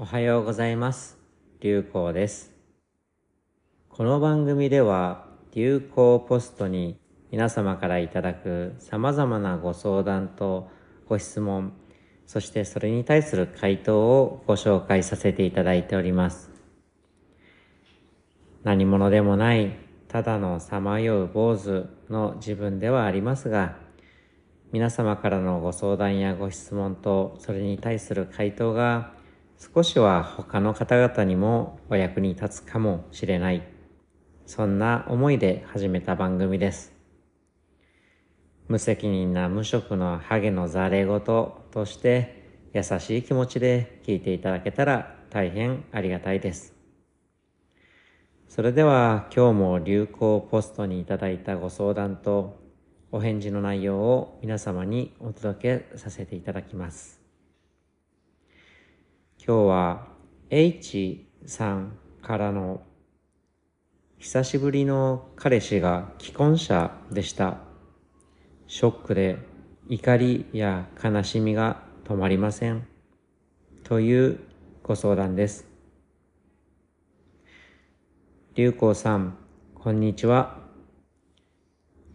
[0.00, 1.18] おはようございます。
[1.58, 2.52] 流行です。
[3.88, 7.00] この番組では、流行ポストに
[7.32, 10.70] 皆様からいただく様々なご相談と
[11.08, 11.72] ご質問、
[12.28, 16.52] そしてそれに対する回答をご紹介させていただいております。
[18.62, 19.72] 何者でもない、
[20.06, 23.74] ただのさまよう坊主の自分ではありますが、
[24.70, 29.17] 皆様からのご相談やご質問とそれに対する回答が
[29.58, 33.62] 少しは他の方々にもお役に立つかもしれない。
[34.46, 36.92] そんな思いで始めた番組です。
[38.68, 46.74] 無責任な無職のハゲのザレ言として優しい気持ちで聞いていただけたら大変ありがたいです。
[48.46, 52.60] それでは今日も流行ポストにいただいたご相談と
[53.10, 57.17] お返事の内容を皆様にお届けさせていただきます。
[59.48, 60.06] 今日は
[60.50, 62.82] H さんからの
[64.18, 67.56] 久しぶりの彼氏が既婚者でした。
[68.66, 69.38] ショックで
[69.88, 72.86] 怒りや悲しみが止まりません。
[73.84, 74.38] という
[74.82, 75.66] ご相談です。
[78.54, 79.38] 流行さん、
[79.74, 80.58] こんにちは。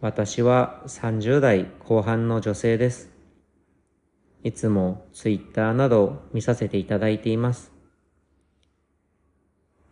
[0.00, 3.13] 私は30代後半の女性です。
[4.44, 7.72] いつもツイッターなど見させていただいています。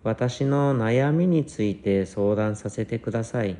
[0.02, 3.56] 私の悩みについて相談させてください。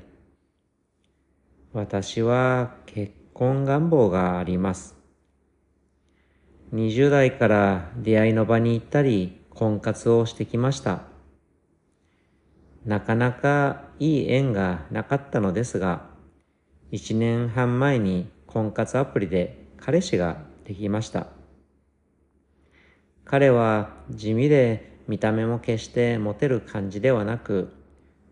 [1.72, 4.94] 私は結婚願望があります。
[6.74, 11.04] 20代から出会いの場に行ったり婚活をしてきました。
[12.84, 16.10] なかなかいい縁がなかったのですが、
[16.90, 21.28] 1年半前に婚活アプリで彼氏ができました。
[23.24, 27.72] 彼は地味で見た目も決してモテる感じではなく、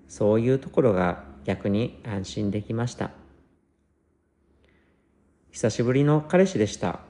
[0.08, 3.10] そういうところが逆に安心できました。
[5.50, 7.00] 久しぶりの彼氏でした。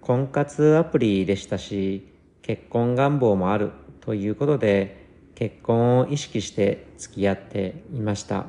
[0.00, 2.12] 婚活アプリでしたし、
[2.42, 5.02] 結婚願望もあるということで、
[5.34, 8.46] 結婚を意識して付き合っていました。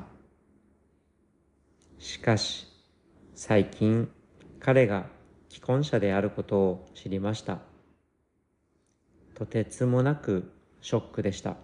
[1.97, 2.67] しかし、
[3.33, 4.09] 最近
[4.59, 5.14] 彼が
[5.55, 7.59] 既婚者であることを知りました。
[9.35, 10.51] とてつもなく
[10.81, 11.55] ショックでした。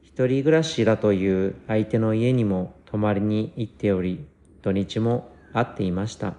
[0.00, 4.26] 一人暮らしだという相手の家にも泊まりに行っており、
[4.62, 6.36] 土日も会っていました。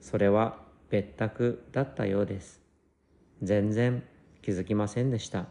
[0.00, 0.56] それは
[0.88, 2.62] 別宅だったようです。
[3.42, 4.04] 全然
[4.42, 5.46] 気づきませんでした。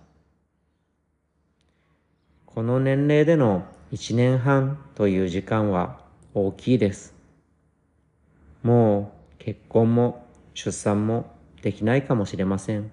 [2.45, 5.99] この年齢での一年半という時間は
[6.33, 7.12] 大きいです。
[8.63, 11.25] もう結婚も出産も
[11.61, 12.91] できないかもしれません。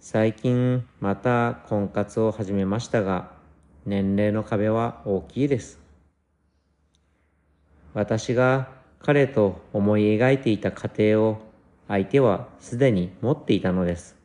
[0.00, 3.30] 最近また婚活を始めましたが、
[3.86, 5.78] 年齢の壁は大きいです。
[7.94, 11.38] 私が彼と思い描いていた家庭を
[11.86, 14.16] 相手はすでに持っていたのです。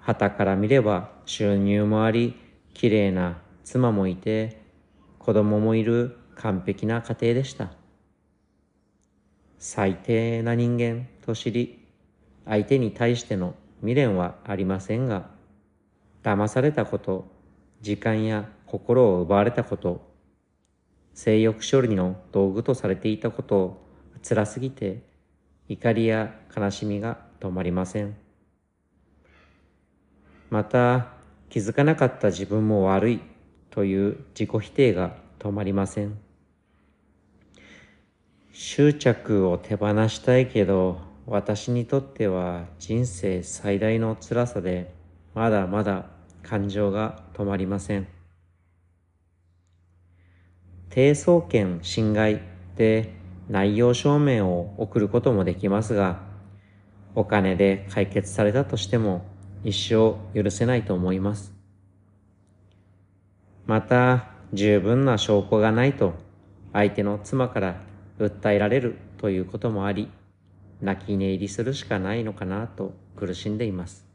[0.00, 2.34] 旗から見れば収入もあり、
[2.74, 4.62] 綺麗な妻もいて、
[5.18, 7.72] 子供もいる完璧な家庭でした。
[9.58, 11.84] 最低な人間と知り、
[12.46, 15.30] 相手に対しての未練はありませんが、
[16.22, 17.30] 騙されたこと、
[17.80, 20.08] 時間や心を奪われたこと、
[21.12, 23.88] 性欲処理の道具とされていたことを
[24.22, 25.02] 辛すぎて
[25.68, 28.16] 怒りや悲しみが止まりません。
[30.48, 31.08] また
[31.50, 33.20] 気づかなかった自分も悪い
[33.70, 36.27] という自己否定が止まりません。
[38.60, 44.92] 執着を手放したいけど私にとっては人生最大の辛さで
[45.32, 46.06] まだまだ
[46.42, 48.08] 感情が止まりません。
[50.90, 52.40] 低送検侵害
[52.74, 53.14] で
[53.48, 56.20] 内容証明を送ることもできますが、
[57.14, 59.24] お金で解決されたとしても
[59.62, 61.54] 一生許せないと思います。
[63.66, 66.14] また、十分な証拠がないと
[66.72, 67.88] 相手の妻から
[68.18, 70.10] 訴えられるということもあり、
[70.80, 74.06] 泣き寝入りするしかないのかなと苦しんでいます。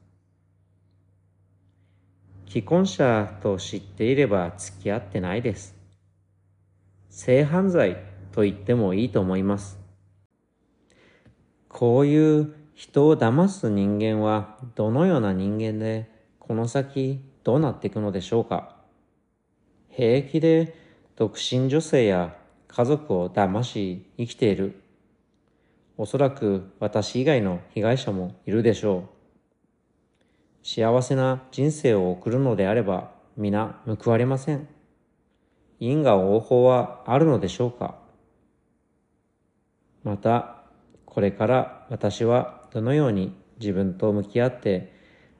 [2.47, 5.75] 既婚者と知っていれば付き合ってないです。
[7.09, 7.97] 性犯罪
[8.31, 9.79] と言ってもいいと思います。
[11.67, 16.09] こういう人を騙す人間はどのような人間で
[16.39, 18.75] この先どうなっていくのでしょうか
[19.89, 20.75] 平気で
[21.15, 22.35] 独身女性や
[22.75, 24.81] 家族を騙し生きている。
[25.95, 29.09] おそらく私以外の被害者もいるでしょ
[30.63, 30.67] う。
[30.67, 34.67] 幸せな人生を送るのであれば皆報われません。
[35.79, 37.99] 因果応報はあるのでしょうか
[40.03, 40.63] また、
[41.05, 44.91] これから私はどのように自分と向き合って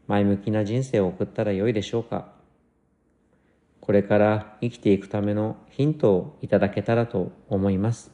[0.06, 2.33] 前向きな人生を送ったらよいでしょうか
[3.84, 8.14] これから生きていくためのヒントをいただけたらと思います。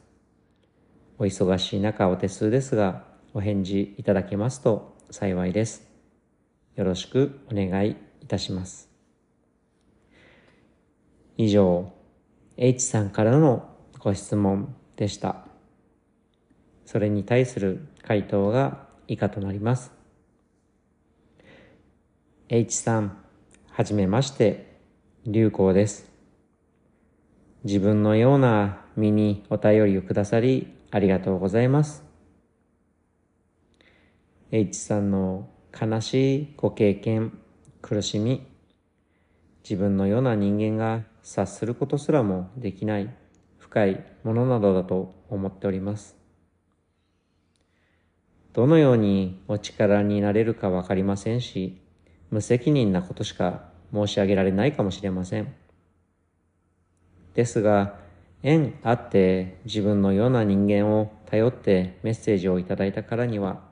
[1.16, 5.88] お忙しい中お手数ですが、お返事いただけますと幸いです。
[6.74, 8.90] よろしくお願いいたします。
[11.36, 11.92] 以上、
[12.56, 13.70] H さんからの
[14.00, 15.46] ご質問でした。
[16.84, 19.92] それに対する回答が以下となります。
[22.48, 23.16] H さん、
[23.68, 24.69] はじめまして、
[25.26, 26.10] 流行です。
[27.64, 32.02] 自分のような身にお便りをくださりありがとうございます。
[34.50, 37.38] H さんの悲しいご経験、
[37.82, 38.46] 苦しみ、
[39.62, 43.14] 自分のような人間が察することすらもできない
[43.58, 46.16] 深いものなどだと思っております。
[48.54, 51.78] どのようにお力になれるかわかりませんし、
[52.30, 55.54] 無責任なことしか申し上げられないかもしれません。
[57.34, 57.98] ですが、
[58.42, 63.62] 縁あって自分のような人間を頼ってメッセージをいただいたからには、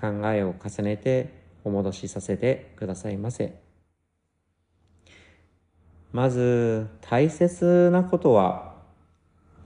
[0.00, 3.60] 考えを重ねてお戻しさせてくださいませ。
[6.12, 8.74] まず大切なことは、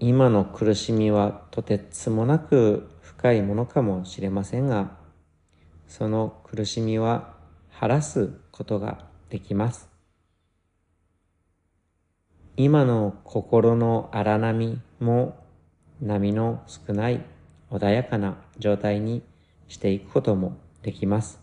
[0.00, 4.97] 今の苦しみはとてつもなく深いものかもしれませんが、
[5.87, 7.35] その苦しみは
[7.70, 9.89] 晴らすことができます。
[12.57, 15.37] 今の心の荒波も
[16.01, 17.25] 波の少ない
[17.71, 19.23] 穏やかな状態に
[19.69, 21.41] していくこともできます。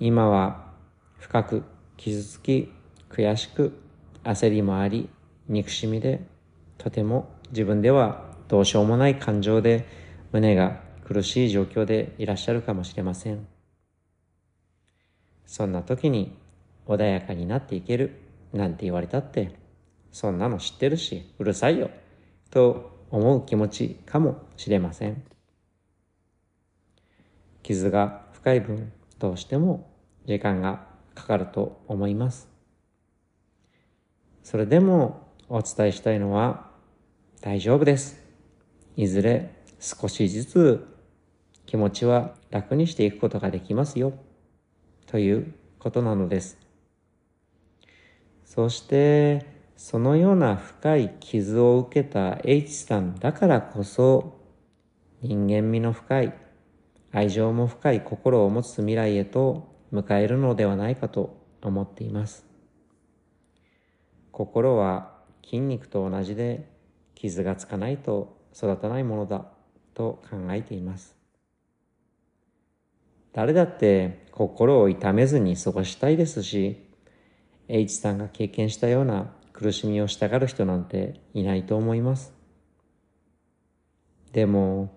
[0.00, 0.72] 今は
[1.18, 1.62] 深く
[1.96, 2.72] 傷つき、
[3.10, 3.78] 悔しく、
[4.24, 5.08] 焦りもあり、
[5.48, 6.26] 憎しみで、
[6.78, 9.86] とても自分ではどうしようもない感情で
[10.32, 13.53] 胸が苦しい状況でいらっしゃるかもしれません。
[15.46, 16.36] そんな時に
[16.86, 18.20] 穏やかになっていける
[18.52, 19.54] なんて言われたって、
[20.12, 21.90] そんなの知ってるし、うるさいよ、
[22.50, 25.22] と思う気持ちかもしれません。
[27.62, 29.90] 傷が深い分、どうしても
[30.26, 32.48] 時間がかかると思います。
[34.42, 36.70] それでもお伝えしたいのは、
[37.40, 38.20] 大丈夫です。
[38.96, 39.50] いずれ
[39.80, 40.86] 少しずつ
[41.66, 44.12] 気持ちは楽にしていくことができますよ。
[45.14, 46.58] ということなのです。
[48.44, 49.46] そして、
[49.76, 54.40] そのような深い傷を受けた H さんだからこそ、
[55.22, 56.34] 人間味の深い、
[57.12, 62.44] 愛情も深い心を持つ未来へと迎えるのではないかと思っています。
[64.32, 65.14] 心は
[65.44, 66.68] 筋肉と同じで
[67.14, 69.44] 傷がつかないと育たないものだ
[69.94, 71.13] と考えています。
[73.34, 76.86] 誰だって心を痛めずに過ごしたいですし、
[77.68, 82.32] H さんが経験したような苦しみをしたがる人なんていないと思います。
[84.32, 84.92] でも、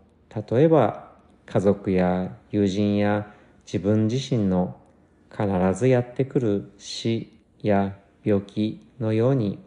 [0.51, 1.11] 例えば
[1.47, 3.33] 家族や友人や
[3.65, 4.77] 自分自身の
[5.31, 9.59] 必ずやってくる死や病気のように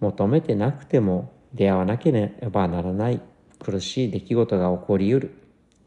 [0.00, 3.20] 求めてなくても出会わなければならない
[3.60, 5.34] 苦しい出来事が起こりうる。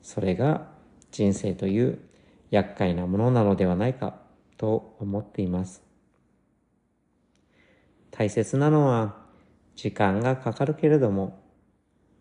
[0.01, 0.74] それが
[1.15, 1.99] 人生という
[2.51, 4.15] 厄介なものなのではないか
[4.57, 5.81] と思っています。
[8.11, 9.15] 大切なのは
[9.77, 11.41] 時間がかかるけれども、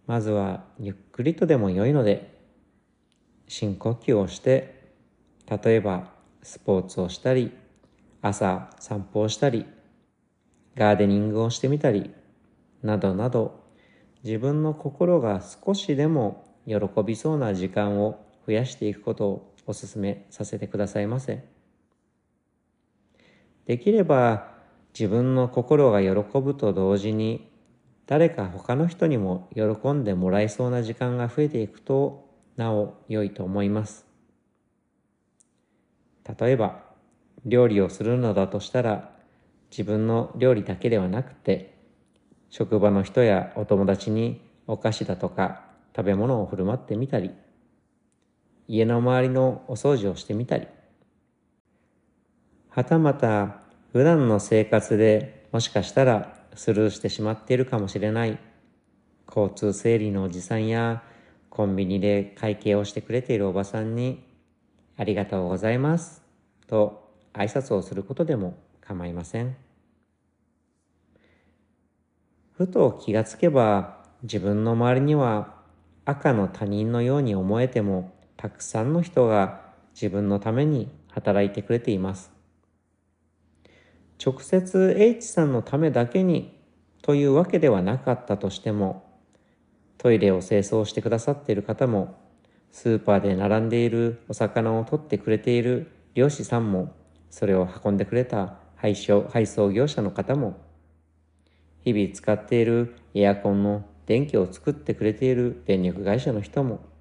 [0.06, 2.38] まずはゆっくりとでも良いので、
[3.48, 4.92] 深呼吸をして、
[5.50, 6.12] 例えば
[6.44, 7.50] スポーツをしたり、
[8.22, 9.66] 朝散歩をしたり、
[10.76, 12.14] ガーデニングをしてみたり、
[12.84, 13.60] などなど
[14.22, 21.44] 自分の心が少しでも喜びそうな時間を増やしていくことをお勧めさせてくださいませ。
[23.66, 24.52] できれば
[24.92, 27.50] 自分の心が喜ぶと同時に
[28.06, 34.06] 誰か他の人にも喜んでもらえそうな時間が増えていくとなお良いと思います。
[36.38, 36.82] 例えば
[37.44, 39.10] 料理をするのだとしたら
[39.70, 41.74] 自分の料理だけではなくて
[42.50, 45.64] 職場の人やお友達にお菓子だとか
[45.96, 47.30] 食べ物を振る舞ってみたり、
[48.66, 50.66] 家の周りのお掃除をしてみたり、
[52.70, 53.60] はたまた
[53.92, 58.38] 普段の生活でもしかしたらスルーしてしまっているかもしれない
[59.28, 61.04] 交通整理のおじさんや
[61.50, 64.24] コンビニで会計をしてくれているおばさんに
[64.96, 66.22] ありがとうございます
[66.66, 69.56] と挨拶をすることでも構いません。
[72.56, 75.54] ふと気がつけば自分の周りには
[76.04, 78.13] 赤の他人のように思えても
[78.44, 79.62] たくさんの人が
[79.94, 82.30] 自分のために働いてくれています。
[84.22, 86.54] 直接 H さんのためだけに
[87.00, 89.02] というわけではなかったとしても
[89.96, 92.18] トイレを清掃してくださっている方も
[92.70, 96.92] スーパーで並んでいるお魚を取ってくれている漁師さんも
[97.30, 100.60] それを運んでくれた配送配送業者の方も
[101.82, 106.93] 日々使っているエアコンの電気を作ってくれている電力会社の人も、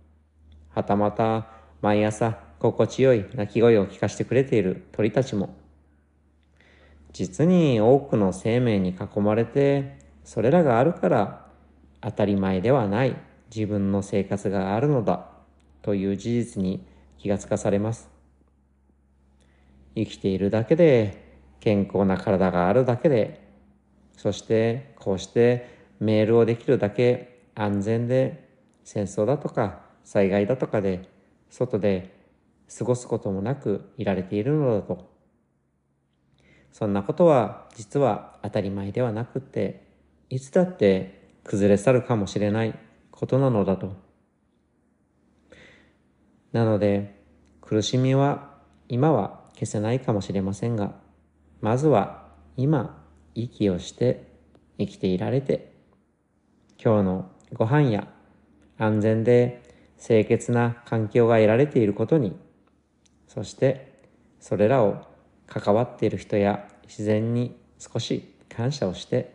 [0.74, 1.48] はたまた
[1.82, 5.56] 毎朝心地よい鳴き声を聞かせてくれている鳥たちも、
[7.12, 11.46] 実に多くの生命に囲まれて、それらがあるから
[12.02, 13.16] 当たり前ではない
[13.54, 15.30] 自分の生活があるのだ
[15.82, 16.86] という事実に
[17.18, 18.10] 気がつかされます。
[19.96, 23.48] 生きているだけで健康な体があるだけで
[24.18, 25.68] そしてこうして
[26.00, 28.50] メールをできるだけ安全で
[28.84, 31.10] 戦争だとか災害だとかで
[31.50, 32.16] 外で
[32.78, 35.12] 過ごすこともなくいられているのだと。
[36.72, 39.86] そんなことは実は当たり前ではなくって
[40.30, 42.78] いつだって崩れ去るかもしれない
[43.12, 43.96] ことなのだと。
[46.52, 47.22] なので
[47.62, 48.58] 苦しみは
[48.90, 50.94] 今は消せないかもしれませんが
[51.62, 53.04] まずは今
[53.36, 54.28] 息をして
[54.78, 55.74] 生きていられて、
[56.84, 58.08] 今日のご飯や
[58.78, 59.63] 安全で
[60.00, 62.36] 清潔な環境が得られていることに、
[63.28, 64.02] そして
[64.40, 65.06] それらを
[65.48, 69.34] 関わっている人や自然に少し感謝をして、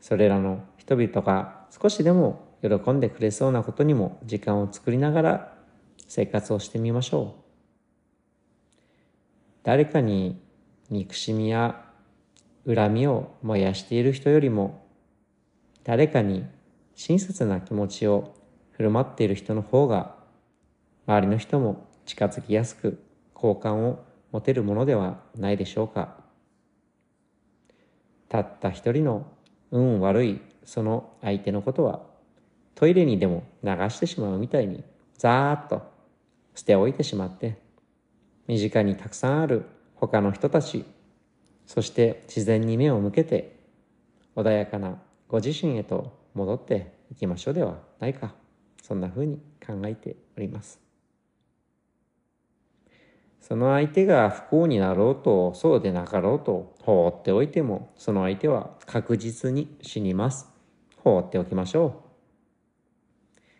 [0.00, 5.54] それらの人々が少しでも喜んでくれそうなことにも時間を作りながら
[6.08, 7.40] 生活をしてみましょう。
[9.62, 10.40] 誰かに
[10.88, 11.84] 憎しみや
[12.66, 14.86] 恨みを燃やしている人よりも
[15.84, 16.44] 誰かに
[16.94, 18.34] 親切な気持ちを
[18.80, 20.14] 振る舞っている人の方が
[21.06, 22.98] 周りの人も近づきやすく
[23.34, 26.16] 好感を持てるものではないでしょうか。
[28.30, 29.26] たった一人の
[29.70, 32.00] 運悪いその相手のことは
[32.74, 34.82] トイレにでも流してしまうみたいに
[35.18, 35.82] ざーっと
[36.54, 37.58] 捨ておいてしまって
[38.46, 40.86] 身近にたくさんある他の人たち
[41.66, 43.58] そして自然に目を向けて
[44.34, 44.96] 穏やかな
[45.28, 48.40] ご自身へと戻っていきましょうではないか。
[48.90, 50.80] そんな風に考えております。
[53.40, 60.48] その相手が不幸になろうとそうでなかろうと放っておいてもその相手は確実に死にます。
[60.96, 63.52] 放っておきましょう。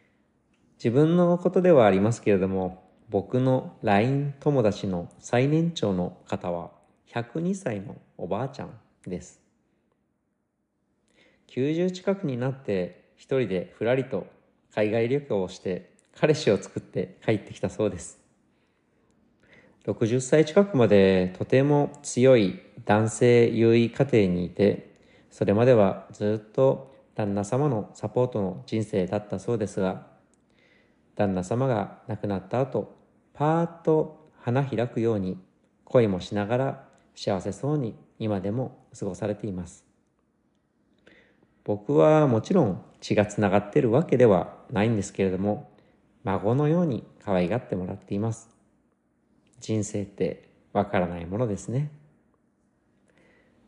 [0.82, 6.72] 自分のことではありますけれども僕の LINE 友達の最年長の方は
[7.06, 8.72] 102歳のおばあちゃん
[9.06, 9.40] です。
[11.46, 14.39] 90近くになって一人でふらりと
[14.74, 18.20] 海外旅行をして彼氏を作って帰ってきたそうです。
[19.86, 24.94] 60歳近くまでとても強い男性優位家庭にいて、
[25.30, 30.06] それまではずっと旦那様のサポートの人生だったそうですが、
[31.16, 32.94] 旦那様が亡くなった後、
[33.32, 35.38] パーッと花開くように
[35.84, 39.84] 恋もしながら幸せそうに今でも過ごされています。
[41.64, 45.70] 僕はもちろん血がつながってるわけではないんですけれども、
[46.24, 48.50] 孫のように可愛がってもらっています。
[49.60, 51.90] 人生ってわからないものですね。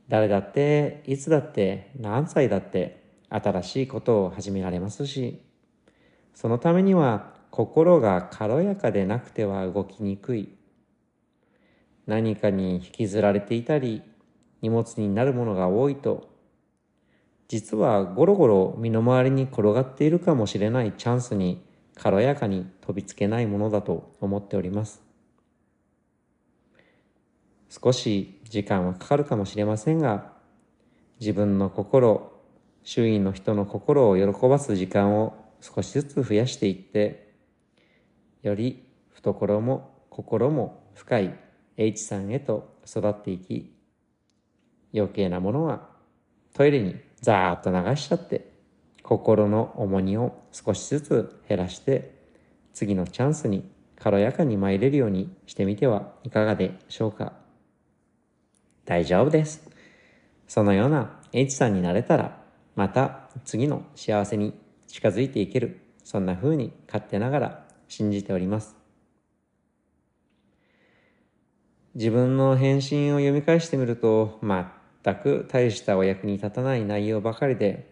[0.08, 5.42] 誰だって、いつだって、何歳だって新しいことを始められますし、
[6.34, 10.56] そのためには心が軽やかでなくては動きにくい
[12.06, 14.02] 何かに引きずられていたり
[14.62, 16.30] 荷物になるものが多いと
[17.52, 21.62] 実はゴロゴロ身の回りに転がっているかもしれないチャンスに
[21.94, 25.02] 軽やかに飛びつけないものだと思っております。
[27.68, 30.32] 少し時間はかかるかもしれませんが
[31.20, 32.32] 自分の心
[32.84, 37.34] 周囲の人の心を喜ばす時間を少しずつ増やしていって
[38.40, 41.34] より懐も心も深い
[41.76, 43.76] H さんへと育っていき、
[44.94, 45.90] 余計なものは
[46.54, 48.52] トイレにザーッと流しちゃって、
[49.02, 52.14] 心の重荷を少しずつ減らして、
[52.74, 57.32] 次のチャンスに軽やかに参れるようにしてみてはいかがでしょうか。
[58.84, 59.70] 大丈夫です。
[60.48, 62.42] そのような H さんになれたら
[62.74, 64.54] また次の幸せに
[64.88, 68.76] 近づいていける、そんな風に勝手ながら信じております。
[71.94, 74.38] 自分の返信を読み返してみると、
[75.04, 77.90] 全く大したお役に立たない内容ばかりで、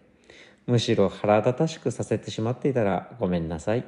[0.67, 3.85] むしろ腹立たしくさせてしまっていたらごめんなさい。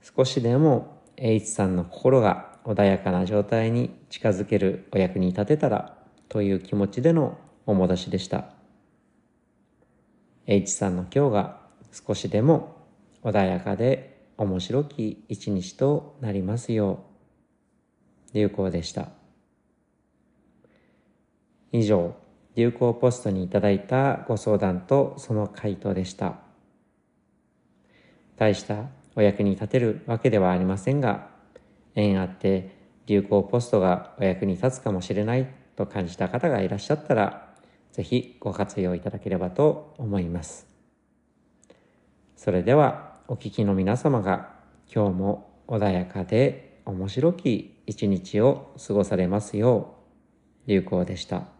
[0.00, 8.50] 少しでも H さんの心が穏やかな状態に近づけるお役に立てたらという気持ちでのおもだしでした。
[10.46, 12.76] H さんの今日が少しでも
[13.22, 17.00] 穏やかで面白き一日となりますよ
[18.32, 18.34] う。
[18.34, 19.23] 流行でした。
[21.76, 22.14] 以上、
[22.54, 26.36] 流行ポストにいただいたご相談とその回答でした。
[28.36, 28.84] 大した
[29.16, 31.30] お役に立てるわけではありませんが、
[31.96, 32.76] 縁あって
[33.06, 37.52] 流行ポストがお役に立つかもしれないと感じた方がいらっしゃったら、
[37.90, 40.68] ぜひご活用いただければと思います。
[42.36, 44.54] それではお聞きの皆様が
[44.94, 49.96] 今日も穏やかで面白き一日を過ごされますよ
[50.66, 51.53] う、流行でした。